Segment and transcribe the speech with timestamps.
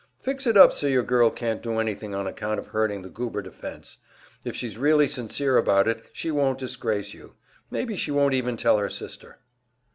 [0.19, 3.43] Fix it up so your girl can't do anything on account of hurting the Goober
[3.43, 3.99] defense.
[4.43, 7.35] If she's really sincere about it, she won't disgrace you;
[7.69, 9.37] maybe she won't even tell her sister."